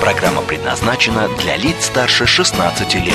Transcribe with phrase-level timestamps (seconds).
[0.00, 3.14] Программа предназначена для лиц старше 16 лет.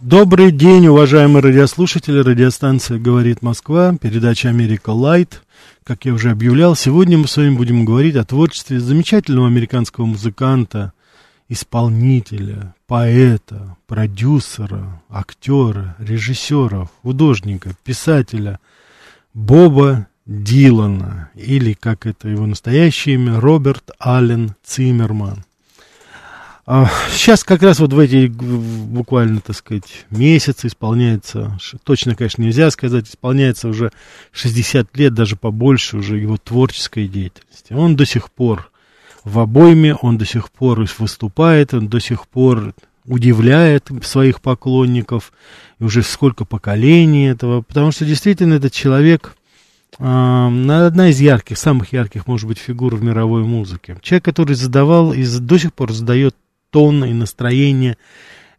[0.00, 2.18] Добрый день, уважаемые радиослушатели.
[2.18, 5.42] Радиостанция «Говорит Москва», передача «Америка Лайт».
[5.84, 10.92] Как я уже объявлял, сегодня мы с вами будем говорить о творчестве замечательного американского музыканта,
[11.48, 18.58] исполнителя, поэта, продюсера, актера, режиссера, художника, писателя
[19.32, 25.44] Боба Дилана, или, как это его настоящее имя, Роберт Аллен Циммерман.
[26.68, 32.72] А, сейчас как раз вот в эти буквально, так сказать, месяцы исполняется, точно, конечно, нельзя
[32.72, 33.92] сказать, исполняется уже
[34.32, 37.72] 60 лет, даже побольше уже его творческой деятельности.
[37.72, 38.72] Он до сих пор
[39.22, 45.32] в обойме, он до сих пор выступает, он до сих пор удивляет своих поклонников,
[45.78, 49.35] и уже сколько поколений этого, потому что действительно этот человек
[49.98, 53.98] одна из ярких, самых ярких, может быть, фигур в мировой музыке.
[54.02, 56.34] Человек, который задавал и до сих пор задает
[56.70, 57.96] тон и настроение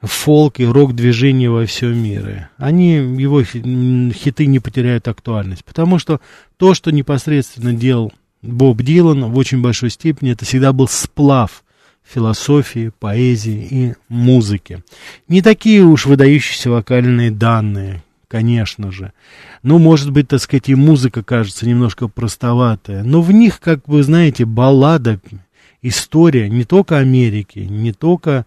[0.01, 2.49] фолк и рок-движения во всем мире.
[2.57, 6.21] Они, его хиты не потеряют актуальность, потому что
[6.57, 11.63] то, что непосредственно делал Боб Дилан, в очень большой степени это всегда был сплав
[12.03, 14.83] философии, поэзии и музыки.
[15.27, 19.13] Не такие уж выдающиеся вокальные данные, конечно же.
[19.63, 24.03] Ну, может быть, так сказать, и музыка кажется немножко простоватая, но в них, как вы
[24.03, 25.19] знаете, баллада,
[25.81, 28.45] история не только Америки, не только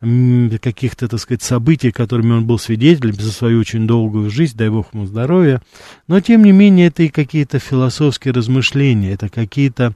[0.00, 4.94] каких-то, так сказать, событий, которыми он был свидетелем за свою очень долгую жизнь, дай бог
[4.94, 5.60] ему здоровья,
[6.06, 9.94] но, тем не менее, это и какие-то философские размышления, это какие-то,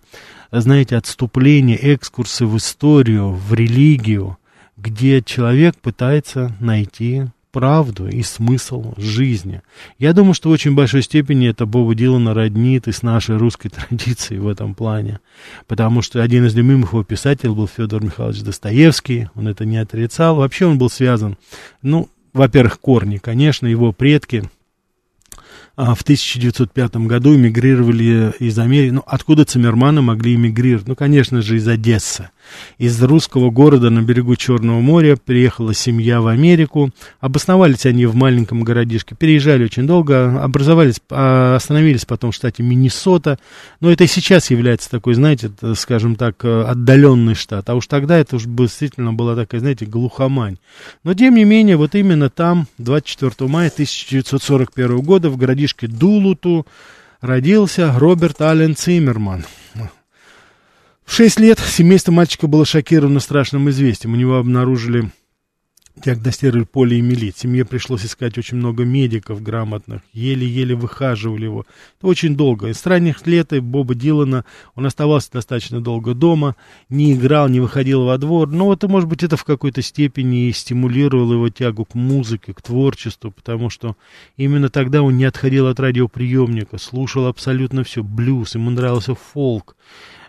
[0.50, 4.38] знаете, отступления, экскурсы в историю, в религию,
[4.76, 9.63] где человек пытается найти правду и смысл жизни.
[9.99, 13.69] Я думаю, что в очень большой степени это Боба Дилана роднит и с нашей русской
[13.89, 15.21] традицией в этом плане.
[15.69, 20.37] Потому что один из любимых его писателей был Федор Михайлович Достоевский, он это не отрицал.
[20.37, 21.37] Вообще он был связан,
[21.83, 24.45] ну, во-первых, корни, конечно, его предки–
[25.75, 28.91] а, в 1905 году эмигрировали из Америки.
[28.91, 30.87] Ну, откуда Циммерманы могли эмигрировать?
[30.87, 32.31] Ну, конечно же, из Одессы.
[32.79, 36.91] Из русского города на берегу Черного моря приехала семья в Америку.
[37.21, 39.15] Обосновались они в маленьком городишке.
[39.15, 43.39] Переезжали очень долго, образовались, а, остановились потом в штате Миннесота.
[43.81, 47.69] Но это и сейчас является такой, знаете, скажем так, отдаленный штат.
[47.71, 50.59] А уж тогда это уж действительно была такая, знаете, глухомань.
[51.05, 56.67] Но, тем не менее, вот именно там, 24 мая 1941 года, в городишке Дулуту
[57.21, 59.45] родился Роберт Аллен Циммерман.
[61.05, 64.15] В шесть лет семейство мальчика было шокировано страшным известием.
[64.15, 65.11] У него обнаружили
[65.97, 67.37] диагностировали полиэмилит.
[67.37, 71.67] Семье пришлось искать очень много медиков грамотных, еле-еле выхаживали его.
[71.99, 72.69] Это очень долго.
[72.69, 76.57] Из ранних лет Боба Дилана он оставался достаточно долго дома,
[76.89, 78.49] не играл, не выходил во двор.
[78.49, 82.63] Но вот, может быть, это в какой-то степени и стимулировало его тягу к музыке, к
[82.63, 83.97] творчеству, потому что
[84.37, 89.77] именно тогда он не отходил от радиоприемника, слушал абсолютно все, блюз, ему нравился фолк.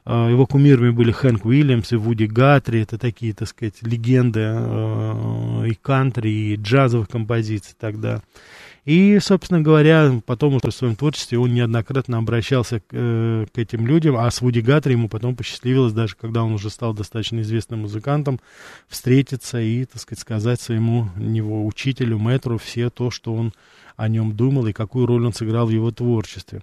[0.06, 2.82] А, его кумирами были Хэнк Уильямс и Вуди Гатри.
[2.82, 8.22] Это такие, так сказать, легенды а, и кантри, и джазовых композиций тогда.
[8.86, 13.88] И, собственно говоря, потом уже в своем творчестве он неоднократно обращался к, э, к этим
[13.88, 17.82] людям, а с Вуди Гатри ему потом посчастливилось, даже когда он уже стал достаточно известным
[17.82, 18.42] музыкантом,
[18.90, 23.54] встретиться и, так сказать, сказать своему него учителю, мэтру все то, что он
[23.96, 26.62] о нем думал и какую роль он сыграл в его творчестве.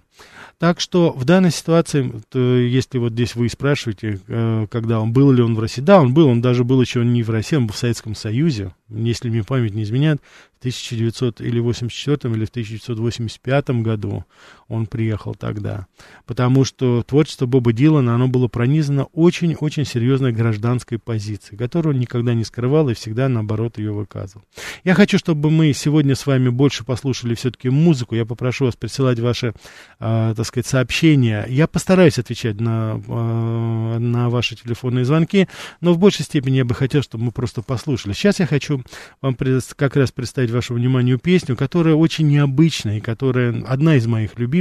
[0.59, 5.41] Так что в данной ситуации, если вот здесь вы спрашиваете, э, когда он был ли
[5.41, 7.73] он в России, да, он был, он даже был еще не в России, он был
[7.73, 10.21] в Советском Союзе, если мне память не изменяет,
[10.61, 14.25] 1900 или 84 или в 1985 году
[14.71, 15.87] он приехал тогда,
[16.25, 22.33] потому что творчество Боба Дилана, оно было пронизано очень-очень серьезной гражданской позицией, которую он никогда
[22.33, 24.45] не скрывал и всегда, наоборот, ее выказывал.
[24.85, 29.19] Я хочу, чтобы мы сегодня с вами больше послушали все-таки музыку, я попрошу вас присылать
[29.19, 29.53] ваши,
[29.99, 35.49] э, так сказать, сообщения, я постараюсь отвечать на, э, на ваши телефонные звонки,
[35.81, 38.13] но в большей степени я бы хотел, чтобы мы просто послушали.
[38.13, 38.83] Сейчас я хочу
[39.21, 39.35] вам
[39.75, 44.60] как раз представить вашему вниманию песню, которая очень необычная, и которая одна из моих любимых.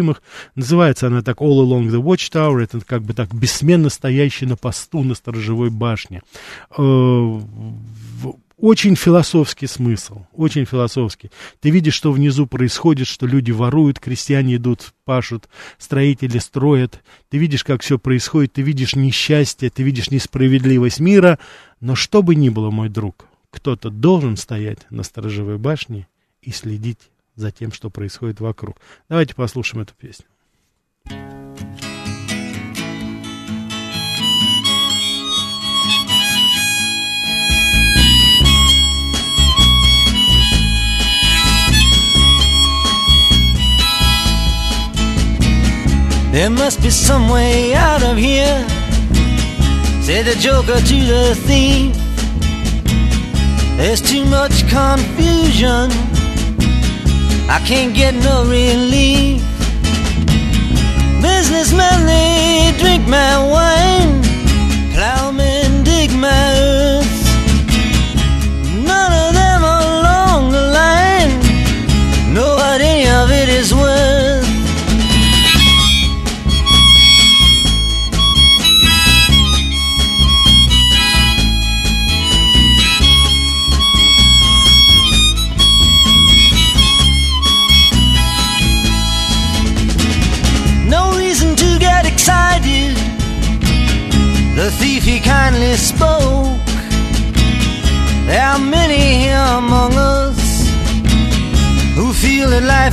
[0.55, 2.62] Называется она так «All Along the Watchtower».
[2.62, 6.23] Это как бы так бессменно стоящий на посту на сторожевой башне
[6.76, 7.41] э,
[8.61, 11.31] очень философский смысл, очень философский.
[11.61, 15.49] Ты видишь, что внизу происходит, что люди воруют, крестьяне идут, пашут,
[15.79, 17.03] строители строят.
[17.31, 21.38] Ты видишь, как все происходит, ты видишь несчастье, ты видишь несправедливость мира.
[21.81, 26.06] Но что бы ни было, мой друг, кто-то должен стоять на сторожевой башне
[26.43, 28.77] и следить за тем, что происходит вокруг.
[29.09, 30.27] Давайте послушаем эту песню.
[46.32, 48.65] There must be some way out of here,
[50.00, 51.94] said the joker to the thief.
[53.77, 55.91] There's too much confusion,
[57.52, 59.43] I can't get no relief.
[61.20, 64.23] Businessmen, they drink my wine,
[64.94, 66.50] plowmen dig my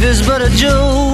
[0.07, 1.06] is but a joke.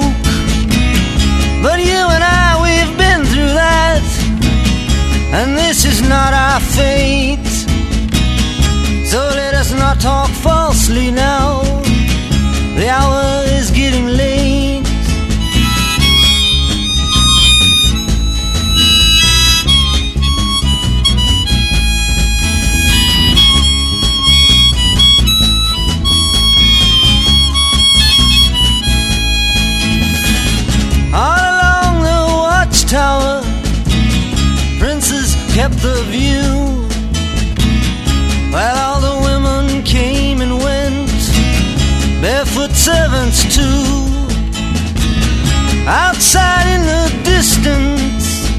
[46.36, 48.50] Outside in the distance,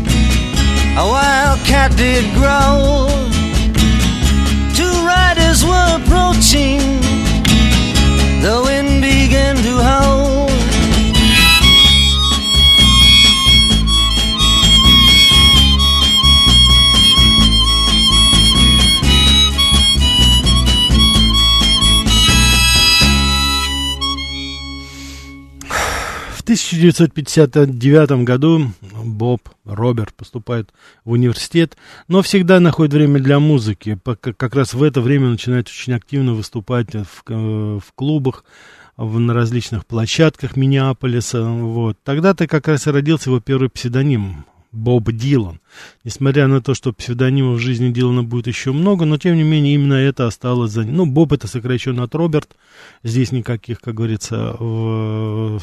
[0.97, 3.24] a wild cat did growl.
[26.91, 28.73] 1959 году
[29.05, 30.73] Боб Роберт поступает
[31.05, 31.77] в университет,
[32.09, 33.99] но всегда находит время для музыки.
[34.21, 38.45] Как раз в это время начинает очень активно выступать в, в клубах,
[38.97, 41.43] в, на различных площадках Миннеаполиса.
[41.43, 41.97] Вот.
[42.05, 44.45] Тогда-то как раз и родился его первый псевдоним
[44.75, 45.61] Боб Дилан.
[46.03, 49.75] Несмотря на то, что псевдонимов в жизни Дилана будет еще много, но тем не менее
[49.75, 50.97] именно это осталось за ним.
[50.97, 52.57] Ну, Боб это сокращенно от Роберт.
[53.03, 55.61] Здесь никаких, как говорится, в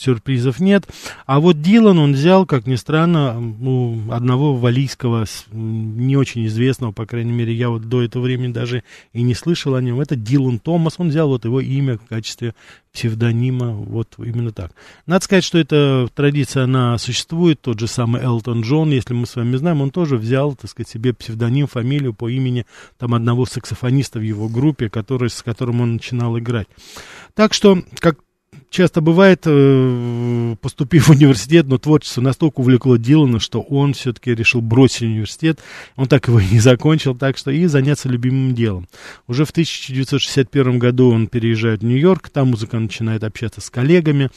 [0.00, 0.84] сюрпризов нет.
[1.26, 7.06] А вот Дилан он взял, как ни странно, у одного валийского, не очень известного, по
[7.06, 8.82] крайней мере, я вот до этого времени даже
[9.12, 10.00] и не слышал о нем.
[10.00, 12.54] Это Дилан Томас, он взял вот его имя в качестве
[12.92, 14.72] псевдонима, вот именно так.
[15.06, 19.36] Надо сказать, что эта традиция, она существует, тот же самый Элтон Джон, если мы с
[19.36, 22.66] вами знаем, он тоже взял, так сказать, себе псевдоним, фамилию по имени
[22.98, 26.66] там одного саксофониста в его группе, который, с которым он начинал играть.
[27.34, 28.18] Так что, как
[28.70, 34.60] часто бывает, э, поступив в университет, но творчество настолько увлекло Дилана, что он все-таки решил
[34.60, 35.58] бросить университет.
[35.96, 38.88] Он так его и не закончил, так что и заняться любимым делом.
[39.26, 44.30] Уже в 1961 году он переезжает в Нью-Йорк, там музыкант начинает общаться с коллегами.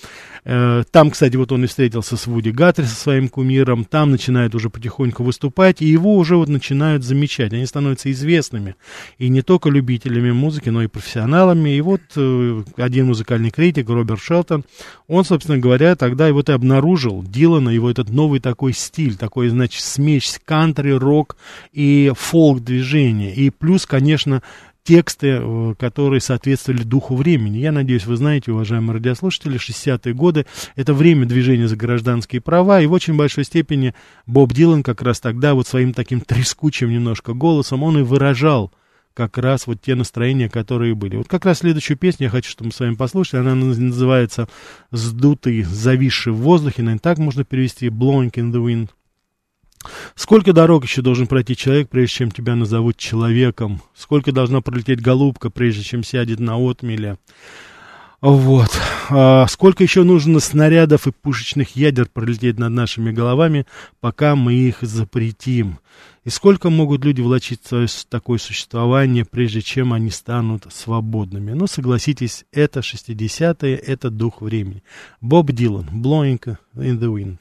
[0.45, 3.85] Э, там, кстати, вот он и встретился с Вуди Гатри, со своим кумиром.
[3.85, 7.53] Там начинает уже потихоньку выступать, и его уже вот начинают замечать.
[7.53, 8.75] Они становятся известными.
[9.19, 11.69] И не только любителями музыки, но и профессионалами.
[11.69, 14.63] И вот э, один музыкальный критик, Роберт Шелтон,
[15.07, 19.49] он, собственно говоря, тогда и вот и обнаружил Дилана, его этот новый такой стиль, такой,
[19.49, 21.37] значит, смесь кантри, рок
[21.71, 23.33] и фолк-движения.
[23.33, 24.41] И плюс, конечно,
[24.83, 27.57] тексты, э, которые соответствовали духу времени.
[27.57, 32.85] Я надеюсь, вы знаете, уважаемые радиослушатели, 60-е годы— это время движения за гражданские права, и
[32.85, 33.93] в очень большой степени
[34.25, 38.71] Боб Дилан как раз тогда вот своим таким трескучим немножко голосом, он и выражал
[39.13, 41.17] как раз вот те настроения, которые были.
[41.17, 43.41] Вот как раз следующую песню я хочу, чтобы мы с вами послушали.
[43.41, 44.47] Она называется
[44.91, 46.81] «Сдутый, зависший в воздухе».
[46.81, 48.89] Наверное, так можно перевести «Blowing in the wind».
[50.15, 53.81] Сколько дорог еще должен пройти человек, прежде чем тебя назовут человеком?
[53.93, 57.17] Сколько должна пролететь голубка, прежде чем сядет на отмеле?
[58.23, 58.69] Вот.
[59.09, 63.65] А сколько еще нужно снарядов и пушечных ядер пролететь над нашими головами,
[63.99, 65.79] пока мы их запретим?
[66.23, 71.51] И сколько могут люди влачить свое такое существование, прежде чем они станут свободными?
[71.51, 74.83] Ну, согласитесь, это 60-е, это дух времени.
[75.19, 77.39] Боб Дилан, Blowing in the Wind.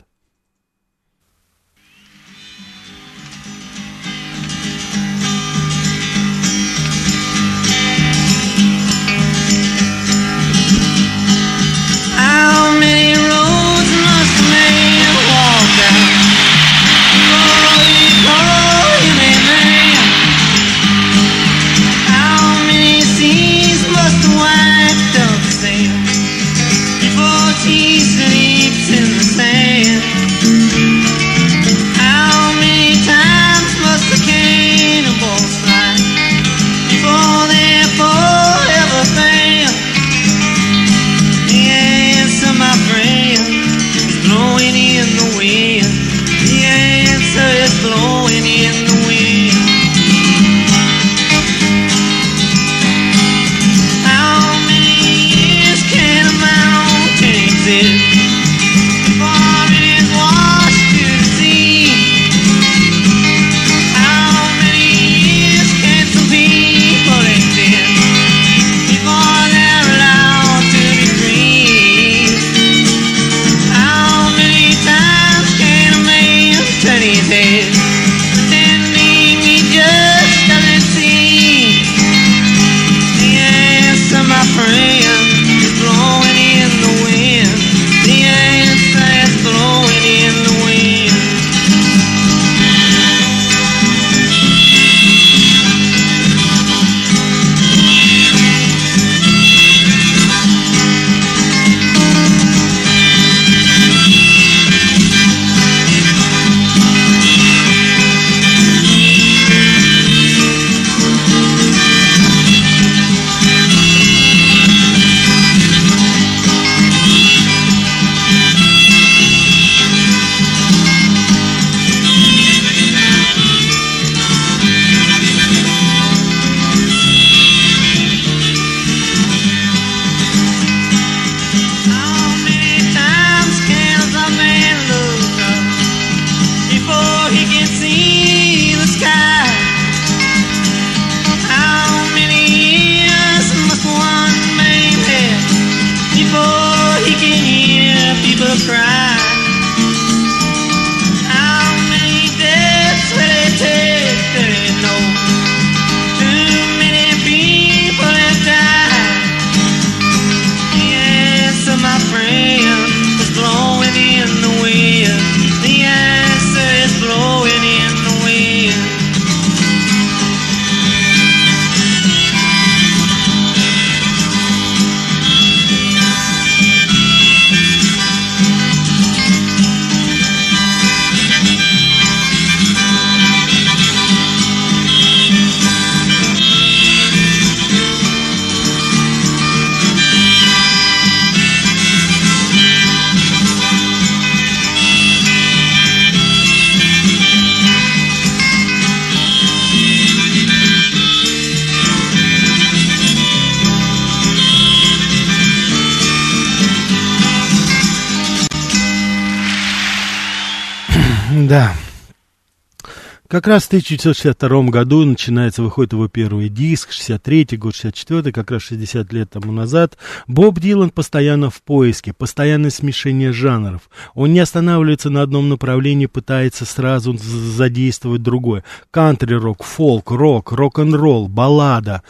[213.32, 218.60] Как раз в 1962 году начинается, выходит его первый диск, 63 год, 64 как раз
[218.60, 219.96] 60 лет тому назад.
[220.26, 223.88] Боб Дилан постоянно в поиске, постоянное смешение жанров.
[224.12, 228.64] Он не останавливается на одном направлении, пытается сразу задействовать другое.
[228.90, 232.02] Кантри-рок, фолк, рок, рок-н-ролл, баллада,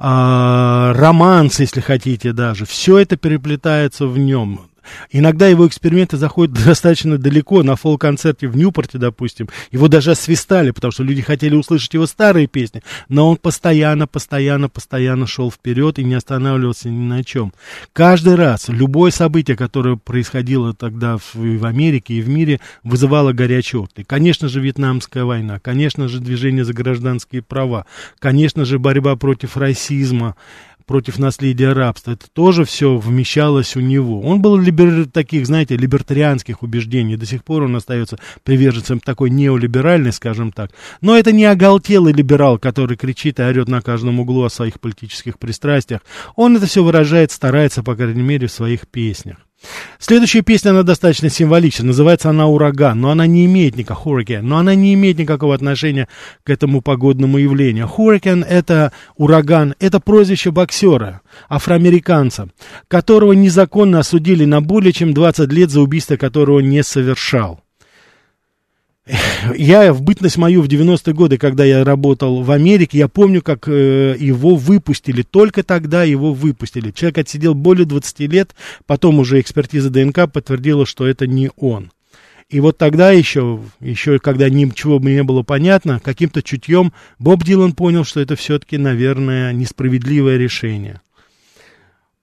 [0.00, 2.66] а, романс, если хотите даже.
[2.66, 4.62] Все это переплетается в нем.
[5.10, 10.92] Иногда его эксперименты заходят достаточно далеко, на фол-концерте в Ньюпорте, допустим, его даже освистали, потому
[10.92, 16.04] что люди хотели услышать его старые песни, но он постоянно, постоянно, постоянно шел вперед и
[16.04, 17.52] не останавливался ни на чем.
[17.92, 23.82] Каждый раз, любое событие, которое происходило тогда в, в Америке и в мире, вызывало горячие
[23.82, 24.06] отклик.
[24.06, 27.86] Конечно же, Вьетнамская война, конечно же, движение за гражданские права,
[28.18, 30.36] конечно же, борьба против расизма,
[30.86, 32.12] против наследия рабства.
[32.12, 34.20] Это тоже все вмещалось у него.
[34.20, 35.06] Он был либер...
[35.06, 37.16] таких, знаете, либертарианских убеждений.
[37.16, 40.70] До сих пор он остается приверженцем такой неолиберальной, скажем так.
[41.00, 45.38] Но это не оголтелый либерал, который кричит и орет на каждом углу о своих политических
[45.38, 46.00] пристрастиях.
[46.36, 49.43] Он это все выражает, старается, по крайней мере, в своих песнях.
[49.98, 51.86] Следующая песня, она достаточно символична.
[51.86, 56.08] Называется она «Ураган», но она не имеет никакого hurricane, но она не имеет никакого отношения
[56.44, 57.90] к этому погодному явлению.
[57.96, 62.48] Hurricane— это ураган, это прозвище боксера, афроамериканца,
[62.88, 67.63] которого незаконно осудили на более чем 20 лет за убийство, которого не совершал.
[69.56, 73.68] Я в бытность мою в 90-е годы, когда я работал в Америке, я помню, как
[73.68, 75.22] э, его выпустили.
[75.22, 76.90] Только тогда его выпустили.
[76.90, 78.54] Человек отсидел более 20 лет,
[78.86, 81.90] потом уже экспертиза ДНК подтвердила, что это не он.
[82.48, 87.72] И вот тогда еще, еще когда ничего бы не было понятно, каким-то чутьем Боб Дилан
[87.72, 91.00] понял, что это все-таки, наверное, несправедливое решение.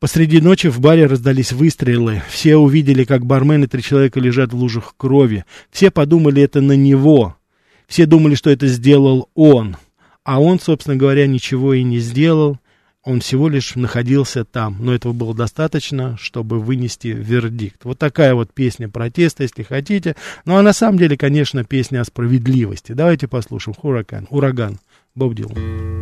[0.02, 2.24] Посреди ночи в баре раздались выстрелы.
[2.28, 5.46] Все увидели, как бармен и три человека лежат в лужах крови.
[5.70, 7.38] Все подумали, это на него.
[7.86, 9.78] Все думали, что это сделал он.
[10.24, 12.58] А он, собственно говоря, ничего и не сделал.
[13.04, 14.78] Он всего лишь находился там.
[14.80, 17.86] Но этого было достаточно, чтобы вынести вердикт.
[17.86, 20.16] Вот такая вот песня протеста, если хотите.
[20.46, 22.94] Ну, а на самом деле, конечно, песня о справедливости.
[22.94, 23.76] Давайте послушаем.
[23.80, 24.26] Хуракан.
[24.32, 24.80] Ураган.
[25.14, 26.02] Боб Дилан.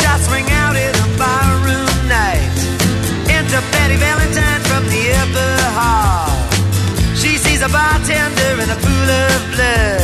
[0.00, 2.56] Shots ring out in a barroom night.
[3.28, 6.30] Enter Betty Valentine from the upper hall.
[7.14, 10.03] She sees a bartender in a pool of blood.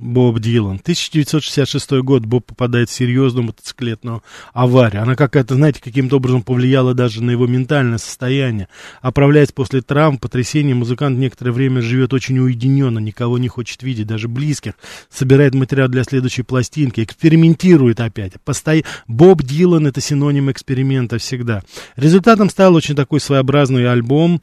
[0.00, 0.76] Боб Дилан.
[0.76, 4.22] 1966 год Боб попадает в серьезную мотоциклетную
[4.54, 5.02] аварию.
[5.02, 8.68] Она какая-то, знаете, каким-то образом повлияла даже на его ментальное состояние.
[9.02, 14.28] Оправляясь после травм, потрясений, музыкант некоторое время живет очень уединенно, никого не хочет видеть, даже
[14.28, 14.72] близких.
[15.10, 18.32] Собирает материал для следующей пластинки, экспериментирует опять.
[18.42, 18.70] Посто...
[19.06, 21.62] Боб Дилан это синоним эксперимента всегда.
[21.96, 24.40] Результатом стал очень такой своеобразный альбом.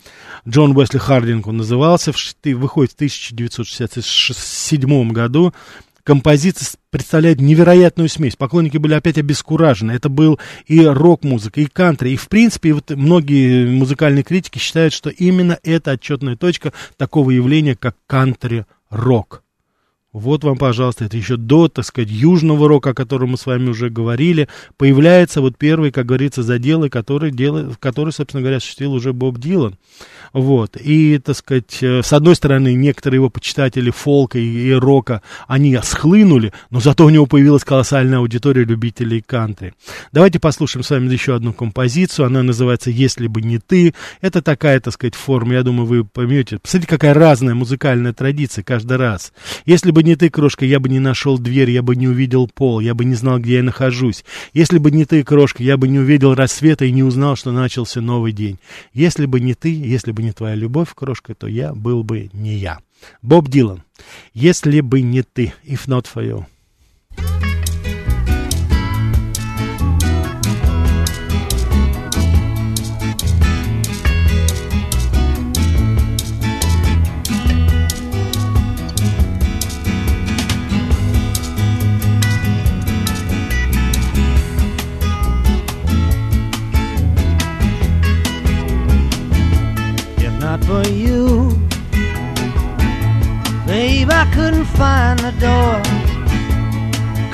[0.47, 5.46] Джон Уэсли Хардинг он назывался, выходит в 1967 году.
[6.03, 8.37] Композиция представляет невероятную смесь.
[8.37, 9.91] Поклонники были опять обескуражены.
[9.91, 12.11] Это был и рок-музыка, и кантри.
[12.11, 17.75] И, в принципе, вот многие музыкальные критики считают, что именно это отчетная точка такого явления,
[17.75, 19.43] как кантри-рок.
[20.13, 23.69] Вот вам, пожалуйста, это еще до, так сказать, южного рока, о котором мы с вами
[23.69, 29.11] уже говорили, появляется вот первый, как говорится, заделы, который, делает, который собственно говоря, осуществил уже
[29.11, 29.75] Боб Дилан.
[30.31, 30.77] Вот.
[30.77, 35.77] И, так сказать, э, с одной стороны, некоторые его почитатели фолка и, и рока, они
[35.83, 39.73] схлынули, но зато у него появилась колоссальная аудитория любителей кантри.
[40.13, 42.27] Давайте послушаем с вами еще одну композицию.
[42.27, 43.93] Она называется «Если бы не ты».
[44.21, 46.59] Это такая, так сказать, форма, я думаю, вы поймете.
[46.59, 49.33] Посмотрите, какая разная музыкальная традиция каждый раз.
[49.65, 52.79] «Если бы не ты, крошка, я бы не нашел дверь, я бы не увидел пол,
[52.79, 54.25] я бы не знал, где я нахожусь.
[54.53, 58.01] Если бы не ты, крошка, я бы не увидел рассвета и не узнал, что начался
[58.01, 58.59] новый день.
[58.93, 62.55] Если бы не ты, если бы не твоя любовь, крошка, то я был бы не
[62.55, 62.79] я.
[63.21, 63.83] Боб Дилан.
[64.33, 66.45] Если бы не ты, if not for you.
[90.47, 91.49] Not for you.
[93.65, 95.75] Babe, I couldn't find the door,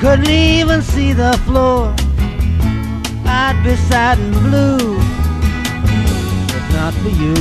[0.00, 1.94] couldn't even see the floor.
[3.24, 4.98] I'd be sad and blue
[6.58, 7.38] if not for you.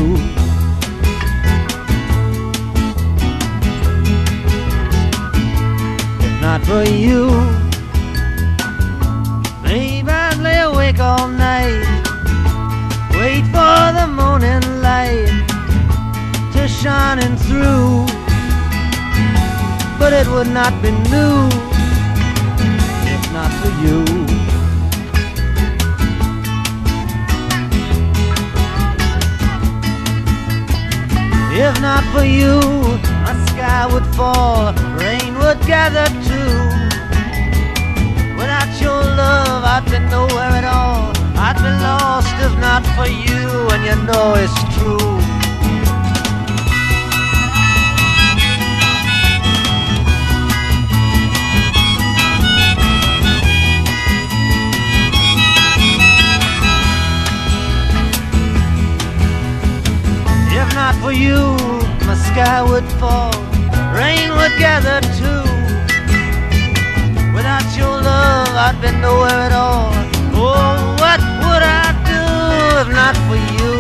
[6.28, 7.26] If not for you,
[9.64, 11.82] babe, I'd lay awake all night,
[13.18, 15.43] wait for the morning light
[16.84, 18.06] shining through,
[19.98, 21.48] but it would not be new
[23.08, 24.04] if not for you.
[31.56, 32.60] If not for you,
[33.24, 36.54] my sky would fall, rain would gather too.
[38.36, 41.14] Without your love, I'd be nowhere at all.
[41.40, 45.33] I'd be lost if not for you, and you know it's true.
[60.84, 61.40] Not for you,
[62.06, 63.32] my sky would fall,
[63.96, 65.44] rain would gather too.
[67.34, 69.94] Without your love, I'd be nowhere at all.
[70.36, 72.24] Oh, what would I do
[72.82, 73.74] if not for you?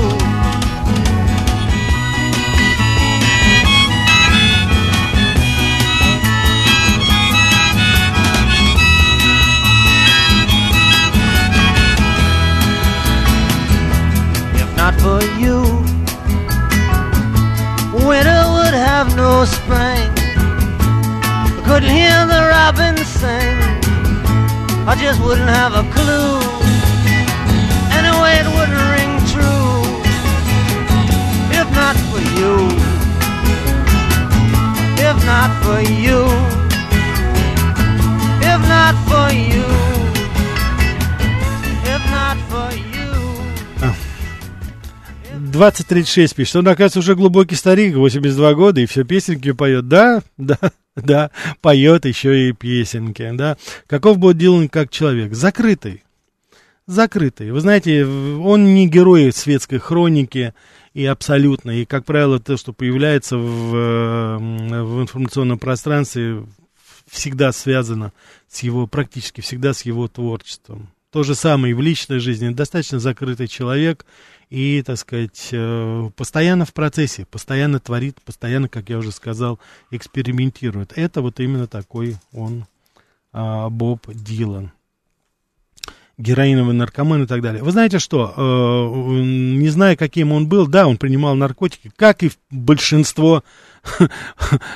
[14.62, 15.83] If not for you,
[18.08, 20.10] winter would have no spring.
[21.58, 23.58] I couldn't hear the robins sing.
[24.86, 26.40] I just wouldn't have a clue.
[28.00, 29.64] Anyway, it wouldn't ring true
[31.64, 32.54] if not for you.
[35.10, 36.22] If not for you.
[38.52, 39.73] If not for you.
[45.54, 46.56] 2036 пишет.
[46.58, 49.86] Он, оказывается, уже глубокий старик, 82 года, и все песенки поет.
[49.94, 50.58] Да, да,
[50.96, 53.58] да, поет еще и песенки, да.
[53.88, 55.34] Каков был Дилан как человек?
[55.34, 56.04] Закрытый.
[56.88, 57.52] Закрытый.
[57.52, 60.54] Вы знаете, он не герой светской хроники,
[60.94, 61.72] и абсолютно.
[61.72, 66.46] И, как правило, то, что появляется в, э, в информационном пространстве,
[67.10, 68.14] всегда связано
[68.48, 70.90] с его, практически всегда с его творчеством.
[71.12, 72.50] То же самое и в личной жизни.
[72.50, 74.06] Достаточно закрытый человек
[74.54, 80.94] и, так сказать, э, постоянно в процессе, постоянно творит, постоянно, как я уже сказал, экспериментирует.
[80.96, 82.68] Это вот именно такой он,
[83.32, 84.72] а, Боб Дилан
[86.20, 87.64] героиновый наркоман и так далее.
[87.64, 92.32] Вы знаете что, э, не знаю, каким он был, да, он принимал наркотики, как и
[92.52, 93.44] большинство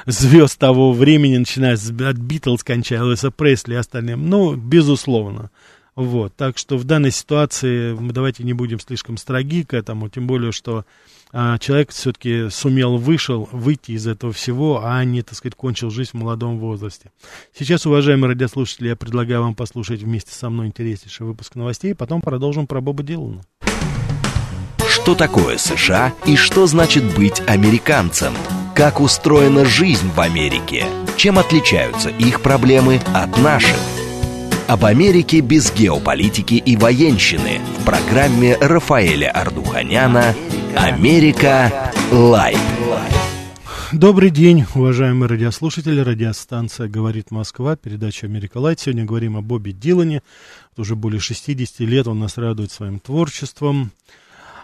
[0.08, 5.52] звезд того времени, начиная от Битлз, кончая Элвиса Пресли и остальным, ну, безусловно.
[5.98, 10.52] Вот, так что в данной ситуации давайте не будем слишком строги к этому, тем более,
[10.52, 10.86] что
[11.34, 16.12] а, человек все-таки сумел вышел, выйти из этого всего, а не, так сказать, кончил жизнь
[16.14, 17.10] в молодом возрасте.
[17.58, 22.68] Сейчас, уважаемые радиослушатели, я предлагаю вам послушать вместе со мной интереснейший выпуск новостей, потом продолжим
[22.68, 23.42] про Боба Дилана.
[24.88, 28.34] Что такое США и что значит быть американцем?
[28.76, 30.86] Как устроена жизнь в Америке?
[31.18, 33.78] Чем отличаются их проблемы от наших?
[34.68, 40.36] Об Америке без геополитики и военщины в программе Рафаэля Ардуханяна
[40.76, 41.94] «Америка.
[42.12, 42.60] Light».
[43.94, 46.02] Добрый день, уважаемые радиослушатели.
[46.02, 48.82] Радиостанция «Говорит Москва», передача «Америка Light».
[48.82, 50.22] Сегодня говорим о Бобби Дилане.
[50.76, 53.92] Уже более 60 лет он нас радует своим творчеством.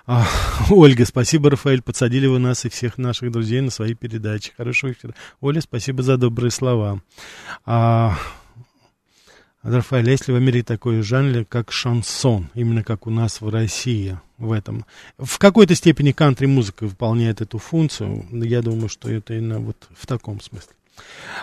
[0.05, 0.27] А,
[0.69, 4.51] Ольга, спасибо, Рафаэль, подсадили вы нас и всех наших друзей на свои передачи.
[4.57, 5.15] Хорошего эфира.
[5.39, 7.01] Оля, спасибо за добрые слова.
[7.65, 8.17] А,
[9.63, 13.47] Рафаэль, а есть ли в Америке такой жанр, как шансон, именно как у нас в
[13.47, 14.85] России в этом?
[15.17, 20.41] В какой-то степени кантри-музыка выполняет эту функцию, я думаю, что это именно вот в таком
[20.41, 20.73] смысле.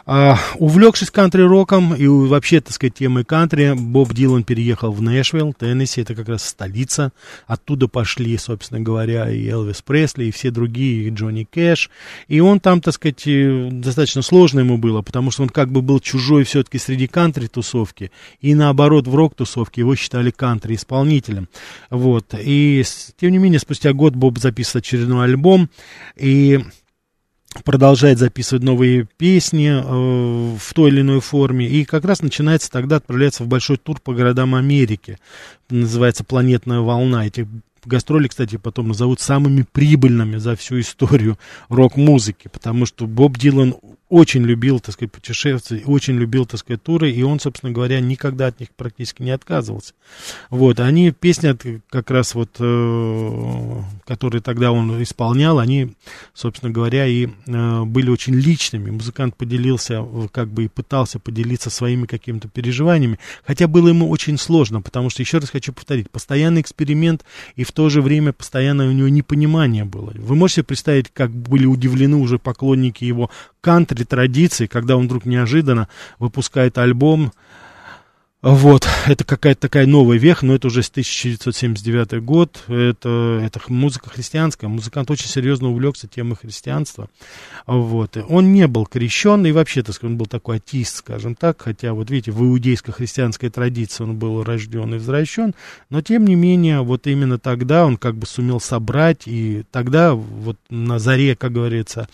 [0.07, 6.03] А, увлекшись кантри-роком и вообще, так сказать, темой кантри, Боб Дилан переехал в Нэшвилл, Теннесси,
[6.03, 7.13] это как раз столица.
[7.47, 11.91] Оттуда пошли, собственно говоря, и Элвис Пресли, и все другие, и Джонни Кэш.
[12.29, 15.83] И он там, так сказать, э, достаточно сложно ему было, потому что он как бы
[15.83, 18.11] был чужой все-таки среди кантри-тусовки.
[18.41, 21.49] И наоборот, в рок-тусовке его считали кантри-исполнителем.
[21.91, 22.35] Вот.
[22.39, 22.83] И,
[23.21, 25.69] тем не менее, спустя год Боб записывает очередной альбом.
[26.17, 26.61] И
[27.65, 31.67] продолжает записывать новые песни э, в той или иной форме.
[31.67, 35.19] И как раз начинается тогда отправляться в большой тур по городам Америки.
[35.69, 37.27] Называется «Планетная волна».
[37.27, 37.49] Эти
[37.85, 43.75] гастроли, кстати, потом назовут самыми прибыльными за всю историю рок-музыки, потому что Боб Дилан
[44.11, 48.49] очень любил, так сказать, путешествия, очень любил, так сказать, туры, и он, собственно говоря, никогда
[48.49, 49.95] от них практически не отказывался.
[50.51, 55.95] Вот, они, песни как раз вот, э, которые тогда он исполнял, они,
[56.35, 58.91] собственно говоря, и э, были очень личными.
[58.91, 64.83] Музыкант поделился, как бы и пытался поделиться своими какими-то переживаниями, хотя было ему очень сложно,
[64.83, 68.93] потому что, еще раз хочу повторить, постоянный эксперимент и в то же время постоянное у
[68.93, 70.13] него непонимание было.
[70.17, 75.89] Вы можете представить, как были удивлены уже поклонники его кантри традиции, когда он вдруг неожиданно
[76.19, 77.33] выпускает альбом,
[78.43, 84.09] вот, это какая-то такая новая веха, но это уже с 1979 год, это, это музыка
[84.09, 87.11] христианская, музыкант очень серьезно увлекся темой христианства,
[87.67, 91.61] вот, он не был крещен, и вообще, так сказать, он был такой атеист, скажем так,
[91.61, 95.55] хотя, вот видите, в иудейско-христианской традиции он был рожден и возвращен,
[95.91, 100.57] но, тем не менее, вот именно тогда он как бы сумел собрать, и тогда, вот
[100.71, 102.09] на заре, как говорится,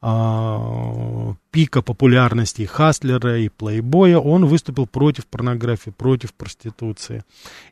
[0.00, 7.24] а, пика популярности и Хаслера, и Плейбоя, он выступил против порнографии, против проституции.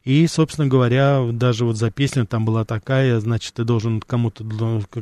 [0.04, 4.44] И, собственно говоря, даже вот за песня там была такая, значит, ты должен кому-то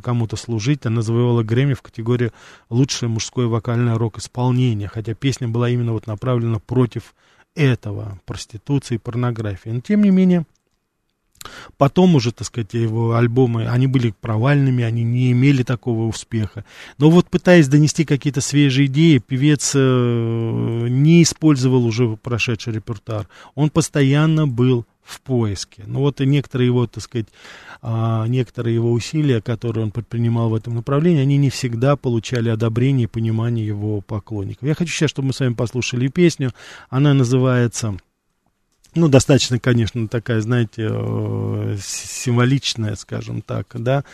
[0.02, 2.33] кому служить, она завоевала Грэмми в категории
[2.68, 7.14] лучшее мужское вокальное рок-исполнение, хотя песня была именно вот направлена против
[7.54, 9.70] этого, проституции и порнографии.
[9.70, 10.44] Но, тем не менее,
[11.76, 16.64] Потом уже, так сказать, его альбомы, они были провальными, они не имели такого успеха.
[16.98, 23.26] Но вот пытаясь донести какие-то свежие идеи, певец э, не использовал уже прошедший репертуар.
[23.55, 25.83] Он постоянно был в поиске.
[25.87, 27.26] Ну вот и некоторые его, так сказать,
[27.83, 33.05] а, некоторые его усилия, которые он предпринимал в этом направлении, они не всегда получали одобрение
[33.05, 34.68] и понимание его поклонников.
[34.68, 36.53] Я хочу сейчас, чтобы мы с вами послушали песню.
[36.90, 37.96] Она называется
[38.94, 44.05] ну, достаточно, конечно, такая, знаете, э, символичная, скажем так, да,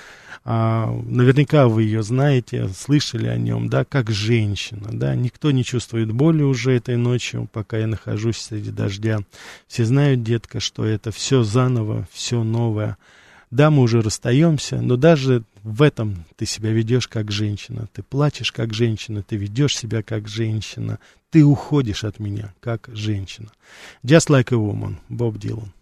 [0.44, 6.12] а, наверняка вы ее знаете, слышали о нем, да, как женщина, да, никто не чувствует
[6.12, 9.20] боли уже этой ночью, пока я нахожусь среди дождя,
[9.66, 12.96] все знают, детка, что это все заново, все новое,
[13.50, 17.88] да, мы уже расстаемся, но даже в этом ты себя ведешь как женщина.
[17.92, 20.98] Ты плачешь как женщина, ты ведешь себя как женщина.
[21.36, 23.50] Ты уходишь от меня как женщина.
[24.02, 25.74] Just like a woman, Боб Дилан.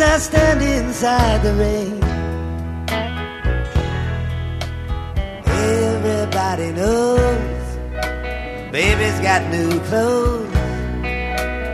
[0.00, 2.02] I stand inside the rain.
[5.46, 7.56] Everybody knows
[8.76, 10.52] baby's got new clothes.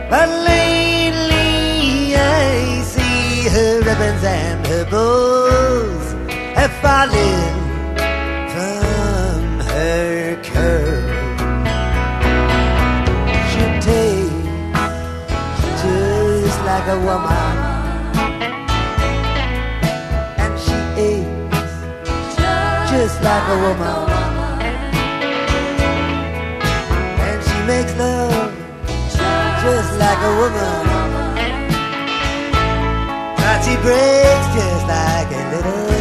[0.09, 6.05] But lately I see her ribbons and her bows
[6.57, 7.49] have fallen
[8.53, 11.39] from her curls.
[13.51, 14.43] She takes
[15.81, 17.42] just like a woman.
[23.23, 24.09] Like a woman.
[27.25, 28.53] And she makes love
[29.63, 30.83] just like a woman.
[33.37, 35.92] But she breaks just like a little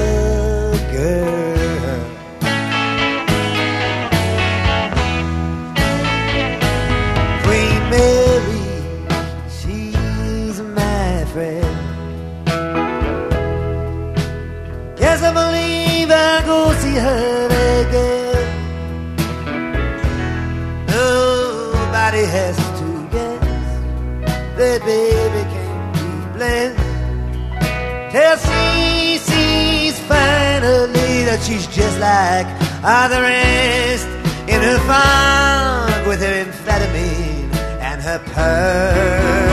[31.43, 32.47] she's just like
[32.85, 34.07] other the rest
[34.49, 37.51] in her funk with her amphetamine
[37.81, 39.53] and her pearls.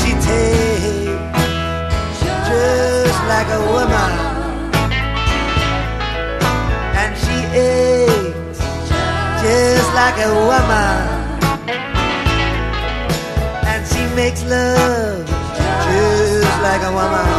[0.00, 1.38] She takes
[2.48, 4.12] just like a woman,
[7.00, 8.60] and she aches
[9.42, 10.96] just like a woman,
[13.70, 15.26] and she makes love
[15.88, 17.37] just like a woman.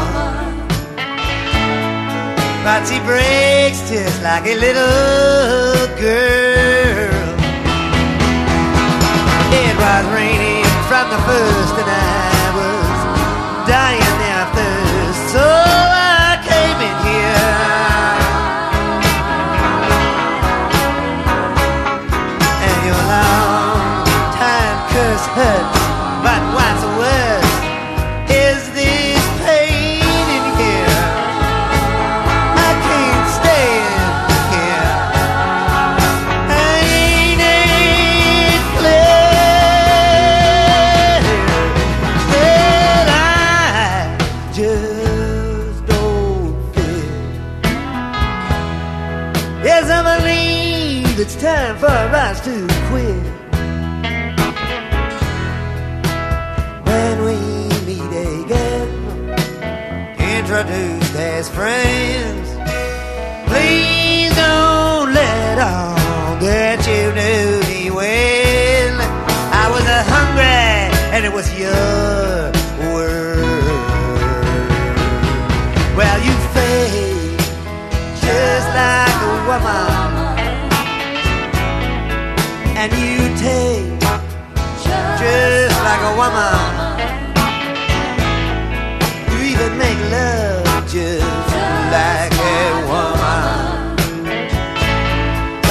[2.89, 7.35] She breaks just like a little girl.
[9.51, 12.28] It was raining from the first, and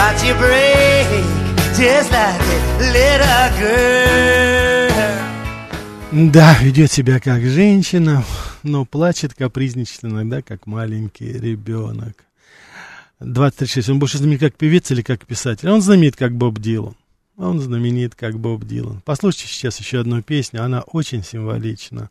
[0.09, 1.07] But you break
[1.77, 4.83] just like a little girl.
[6.33, 8.25] Да, ведет себя как женщина,
[8.63, 12.25] но плачет, капризничает иногда, как маленький ребенок.
[13.21, 13.91] 26.
[13.91, 15.69] Он больше знаменит как певец или как писатель?
[15.69, 16.97] Он знаменит как Боб Дилан.
[17.37, 19.03] Он знаменит как Боб Дилан.
[19.05, 22.09] Послушайте сейчас еще одну песню, она очень символична.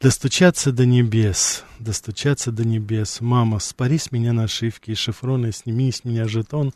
[0.00, 3.20] Достучаться до небес, достучаться до небес.
[3.20, 6.72] Мама, спари с меня нашивки и шифроны, сними с меня жетон.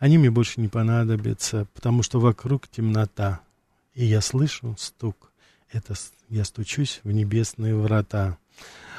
[0.00, 3.40] Они мне больше не понадобятся, потому что вокруг темнота.
[3.94, 5.30] И я слышу стук.
[5.70, 5.94] Это
[6.28, 8.36] я стучусь в небесные врата.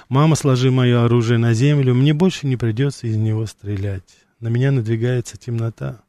[0.08, 4.18] Мама, сложи мое оружие на землю, мне больше не придется из него стрелять.
[4.40, 6.02] На меня надвигается темнота.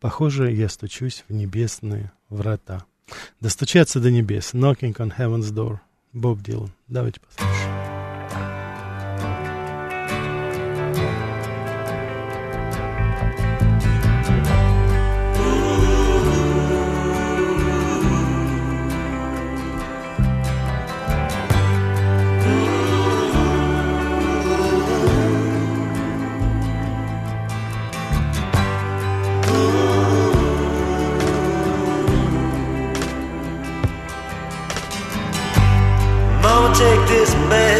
[0.00, 2.86] Похоже, я стучусь в небесные врата.
[3.40, 4.54] Достучаться до небес.
[4.54, 5.80] Knocking on heaven's door.
[6.12, 6.70] Боб Дилан.
[6.88, 7.77] Давайте послушаем.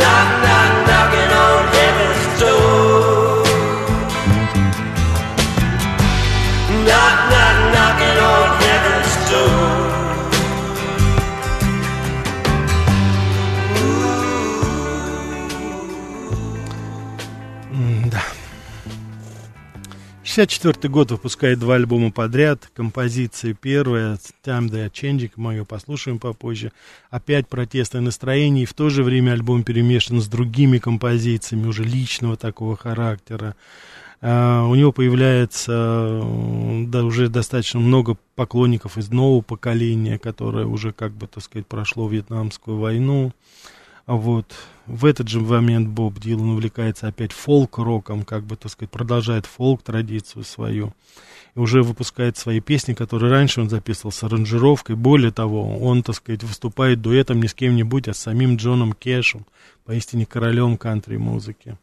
[0.00, 0.79] Knock, knock,
[20.40, 22.70] 64 год выпускает два альбома подряд.
[22.74, 26.72] Композиция первая, Time They Are Changing, мы ее послушаем попозже.
[27.10, 32.38] Опять протестное настроение, и в то же время альбом перемешан с другими композициями уже личного
[32.38, 33.54] такого характера.
[34.22, 40.94] А, у него появляется э, да, уже достаточно много поклонников из нового поколения, которое уже,
[40.94, 43.32] как бы, так сказать, прошло Вьетнамскую войну.
[43.32, 43.79] А
[44.16, 44.52] Вот.
[44.88, 50.42] В этот же момент Боб Дилан увлекается опять фолк-роком, как бы, так сказать, продолжает фолк-традицию
[50.42, 50.92] свою.
[51.54, 54.96] И уже выпускает свои песни, которые раньше он записывал с аранжировкой.
[54.96, 59.46] Более того, он, так сказать, выступает дуэтом не с кем-нибудь, а с самим Джоном Кэшем,
[59.84, 61.78] поистине королем кантри-музыки.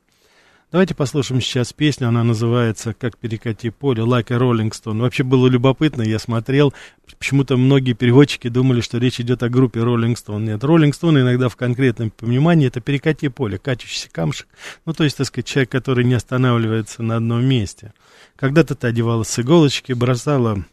[0.69, 4.99] Давайте послушаем сейчас песню, она называется «Как перекати поле», «Like a Rolling Stone».
[4.99, 6.73] Вообще было любопытно, я смотрел,
[7.17, 10.41] почему-то многие переводчики думали, что речь идет о группе Rolling Stone.
[10.41, 14.49] Нет, Rolling Stone иногда в конкретном понимании это «перекати поле», качущийся камушек,
[14.85, 17.93] ну, то есть, так сказать, человек, который не останавливается на одном месте.
[18.35, 20.65] Когда-то ты одевалась с иголочки, бросала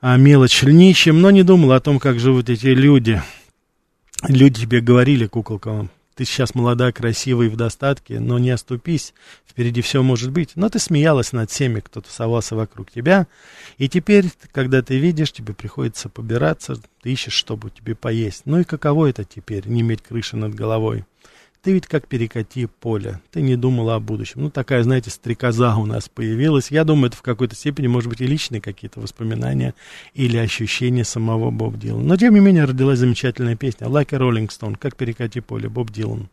[0.00, 3.20] а, мелочь льнищем, но не думала о том, как живут эти люди.
[4.28, 5.88] Люди тебе говорили, куколка,
[6.18, 9.14] ты сейчас молода, красивая и в достатке, но не оступись,
[9.46, 10.50] впереди все может быть.
[10.56, 13.28] Но ты смеялась над всеми, кто тусовался вокруг тебя,
[13.76, 18.42] и теперь, когда ты видишь, тебе приходится побираться, ты ищешь, чтобы тебе поесть.
[18.46, 21.04] Ну и каково это теперь, не иметь крыши над головой?
[21.62, 24.42] Ты ведь как перекати поле, ты не думала о будущем.
[24.42, 26.70] Ну, такая, знаете, стрекоза у нас появилась.
[26.70, 29.74] Я думаю, это в какой-то степени, может быть, и личные какие-то воспоминания
[30.14, 32.04] или ощущения самого Боб Дилана.
[32.04, 35.90] Но, тем не менее, родилась замечательная песня «Like a Rolling Stone», как перекати поле, Боб
[35.90, 36.28] Дилан.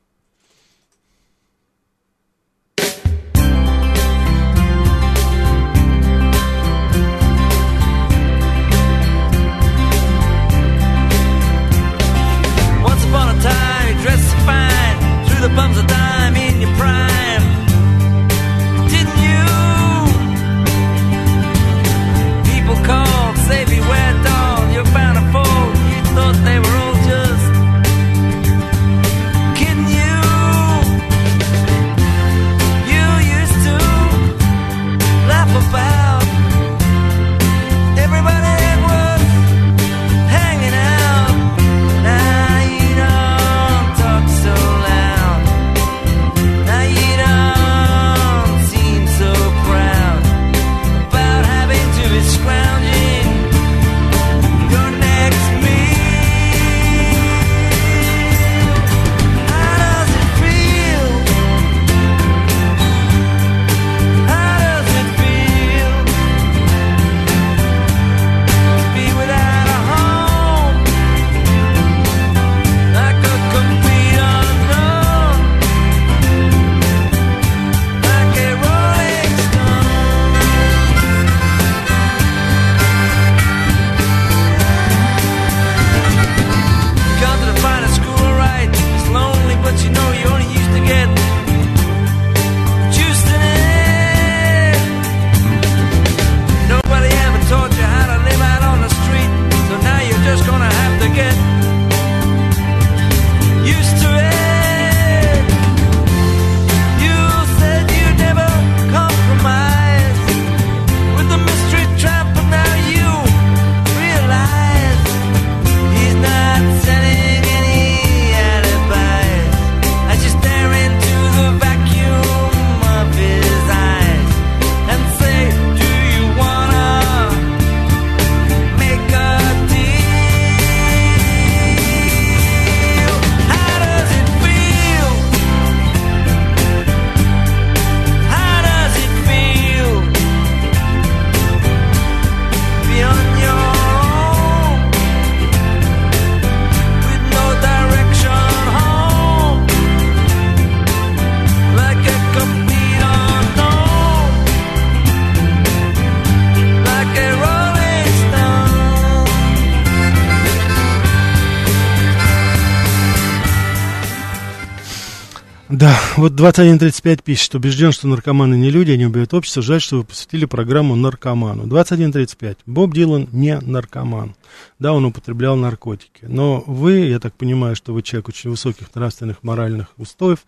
[166.18, 169.62] Вот 2135 пишет, убежден, что наркоманы не люди, они убивают общество.
[169.62, 171.68] Жаль, что вы посвятили программу наркоману.
[171.68, 172.58] 2135.
[172.66, 174.36] Боб Дилан не наркоман.
[174.80, 176.24] Да, он употреблял наркотики.
[176.24, 180.40] Но вы, я так понимаю, что вы человек очень высоких нравственных, моральных устоев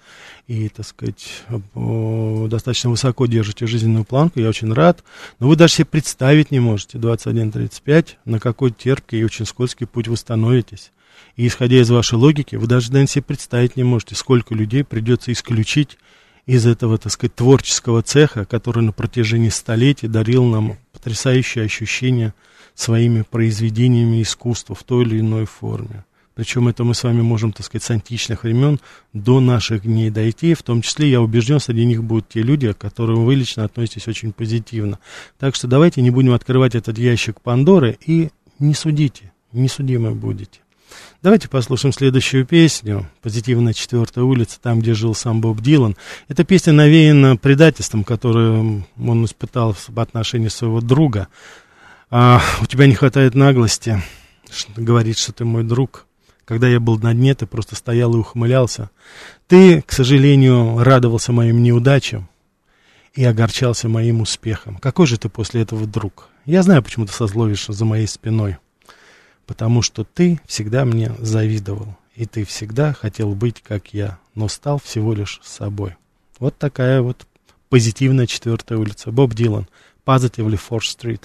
[0.47, 1.43] и, так сказать,
[1.75, 4.39] достаточно высоко держите жизненную планку.
[4.39, 5.03] Я очень рад.
[5.39, 10.07] Но вы даже себе представить не можете, 2135, на какой терпкий и очень скользкий путь
[10.07, 10.91] вы становитесь.
[11.37, 15.31] И исходя из вашей логики, вы даже, наверное, себе представить не можете, сколько людей придется
[15.31, 15.97] исключить
[16.47, 22.33] из этого, так сказать, творческого цеха, который на протяжении столетий дарил нам потрясающее ощущение
[22.73, 26.05] своими произведениями искусства в той или иной форме.
[26.33, 28.79] Причем это мы с вами можем, так сказать, с античных времен
[29.13, 30.53] до наших дней дойти.
[30.53, 34.07] В том числе, я убежден, среди них будут те люди, к которым вы лично относитесь
[34.07, 34.99] очень позитивно.
[35.39, 38.29] Так что давайте не будем открывать этот ящик Пандоры и
[38.59, 40.59] не судите, не судимы будете.
[41.27, 45.97] Давайте послушаем следующую песню «Позитивная четвертая улица», там, где жил сам Боб Дилан.
[46.29, 51.27] Эта песня навеяна предательством, которое он испытал в отношении своего друга.
[52.09, 54.01] А, «У тебя не хватает наглости
[54.77, 56.05] говорить, что ты мой друг».
[56.45, 58.89] Когда я был на дне, ты просто стоял и ухмылялся.
[59.47, 62.29] Ты, к сожалению, радовался моим неудачам
[63.15, 64.77] и огорчался моим успехом.
[64.77, 66.29] Какой же ты после этого друг?
[66.45, 68.55] Я знаю, почему ты созловишь за моей спиной
[69.47, 74.79] потому что ты всегда мне завидовал, и ты всегда хотел быть как я, но стал
[74.79, 75.95] всего лишь собой.
[76.37, 77.25] Вот такая вот
[77.69, 79.11] позитивная четвертая улица.
[79.11, 79.67] Боб Дилан,
[80.05, 81.23] Positively Fourth Street.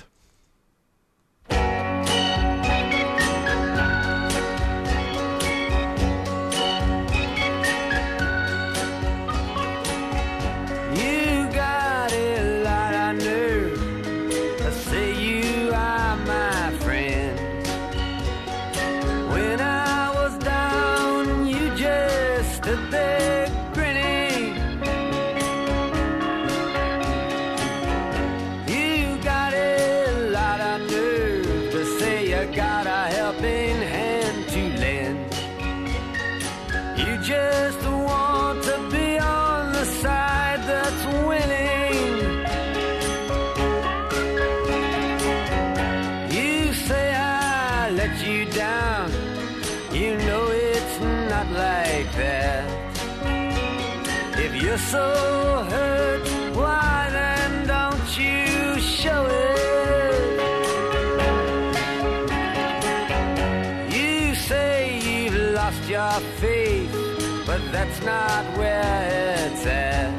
[69.62, 70.12] said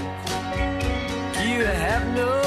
[1.45, 2.42] you have no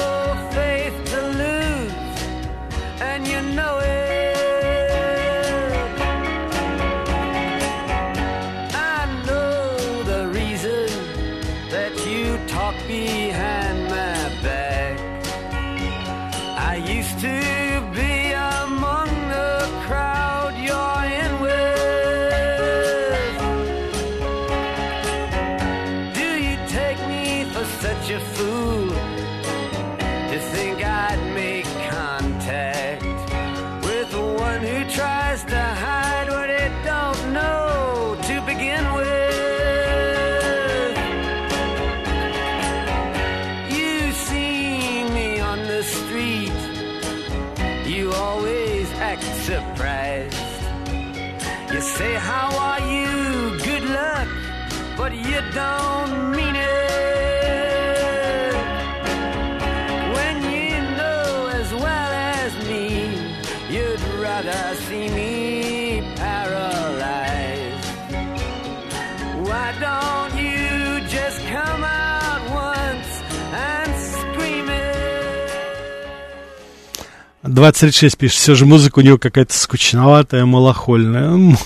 [77.57, 81.31] 26 пишет, все же музыка у него какая-то скучноватая, малохольная.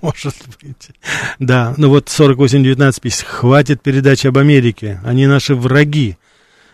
[0.00, 0.88] Может быть.
[1.38, 6.16] Да, ну вот 48-19 пишет, хватит передачи об Америке, они наши враги.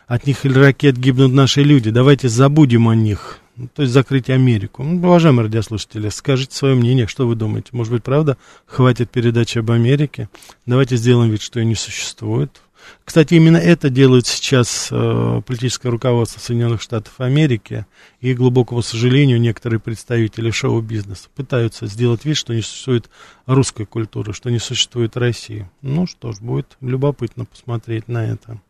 [0.06, 3.38] От них или ракет гибнут наши люди, давайте забудем о них.
[3.56, 4.84] Ну, то есть закрыть Америку.
[4.84, 7.70] Ну, уважаемые радиослушатели, скажите свое мнение, что вы думаете.
[7.72, 10.28] Может быть, правда, хватит передачи об Америке?
[10.64, 12.60] Давайте сделаем вид, что ее не существует.
[13.04, 17.86] Кстати, именно это делает сейчас э, политическое руководство Соединенных Штатов Америки,
[18.20, 23.10] и, к глубокому сожалению, некоторые представители шоу-бизнеса пытаются сделать вид, что не существует
[23.46, 25.68] русской культуры, что не существует России.
[25.82, 28.60] Ну что ж, будет любопытно посмотреть на это.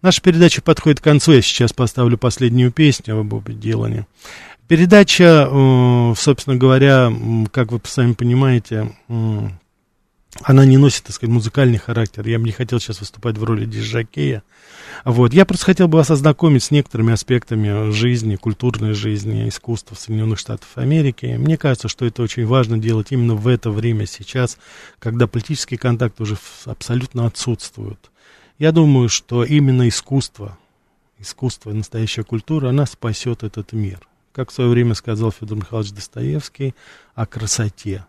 [0.00, 4.06] Наша передача подходит к концу, я сейчас поставлю последнюю песню об Бобе Дилане.
[4.68, 7.12] Передача, э, собственно говоря,
[7.52, 8.96] как вы сами понимаете,
[10.42, 12.26] она не носит, так сказать, музыкальный характер.
[12.26, 14.42] Я бы не хотел сейчас выступать в роли диджакея.
[15.04, 15.32] Вот.
[15.32, 20.68] Я просто хотел бы вас ознакомить с некоторыми аспектами жизни, культурной жизни, искусства Соединенных Штатах
[20.76, 21.36] Америки.
[21.38, 24.58] Мне кажется, что это очень важно делать именно в это время сейчас,
[24.98, 28.10] когда политический контакт уже абсолютно отсутствует.
[28.58, 30.58] Я думаю, что именно искусство,
[31.18, 34.00] искусство и настоящая культура, она спасет этот мир.
[34.32, 36.74] Как в свое время сказал Федор Михайлович Достоевский
[37.14, 38.04] о красоте.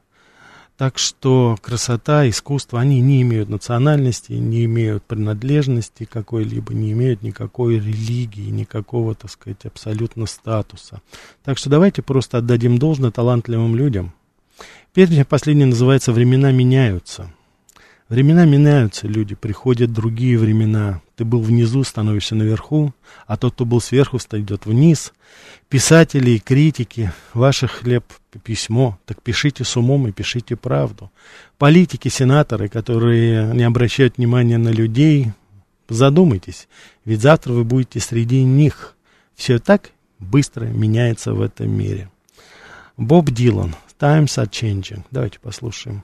[0.78, 7.78] Так что красота, искусство, они не имеют национальности, не имеют принадлежности какой-либо, не имеют никакой
[7.78, 11.02] религии, никакого, так сказать, абсолютно статуса.
[11.44, 14.14] Так что давайте просто отдадим должное талантливым людям.
[14.94, 17.32] Песня последняя называется «Времена меняются».
[18.10, 21.02] Времена меняются, люди, приходят другие времена.
[21.18, 22.94] Ты был внизу, становишься наверху,
[23.26, 25.12] а тот, кто был сверху, идет вниз.
[25.68, 28.06] Писатели и критики, ваше хлеб
[28.44, 31.12] письмо, так пишите с умом и пишите правду.
[31.58, 35.34] Политики, сенаторы, которые не обращают внимания на людей,
[35.90, 36.70] задумайтесь,
[37.04, 38.96] ведь завтра вы будете среди них.
[39.36, 42.10] Все так быстро меняется в этом мире.
[42.96, 45.04] Боб Дилан, Times are changing.
[45.12, 46.04] Давайте послушаем.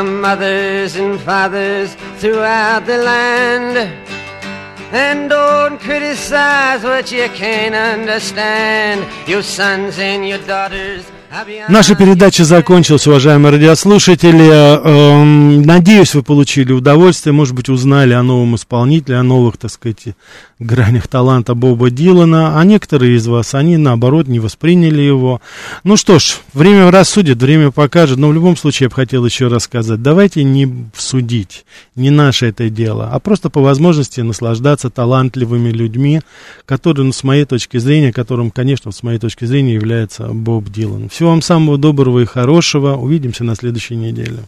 [0.00, 3.76] Mothers and fathers throughout the land.
[4.94, 9.04] And don't criticize what you can't understand.
[9.28, 11.04] Your sons and your daughters.
[11.68, 14.50] Наша передача закончилась, уважаемые радиослушатели.
[14.50, 20.08] Эм, надеюсь, вы получили удовольствие, может быть, узнали о новом исполнителе, о новых, так сказать,
[20.58, 25.40] гранях таланта Боба Дилана, а некоторые из вас, они, наоборот, не восприняли его.
[25.84, 29.48] Ну что ж, время рассудит, время покажет, но в любом случае я бы хотел еще
[29.48, 31.64] раз сказать, давайте не судить,
[31.96, 36.20] не наше это дело, а просто по возможности наслаждаться талантливыми людьми,
[36.66, 41.08] которые, ну, с моей точки зрения, которым, конечно, с моей точки зрения является Боб Дилан.
[41.22, 42.96] Всего вам самого доброго и хорошего.
[42.96, 44.40] Увидимся на следующей неделе.